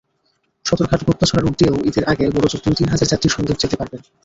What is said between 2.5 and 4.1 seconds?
দুই-তিন হাজার যাত্রী সন্দ্বীপ যেতে পারবেন।